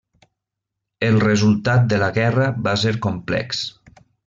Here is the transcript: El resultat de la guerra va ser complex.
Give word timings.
El 1.07 1.19
resultat 1.25 1.85
de 1.93 2.01
la 2.05 2.09
guerra 2.17 2.49
va 2.69 2.75
ser 2.87 2.95
complex. 3.09 3.63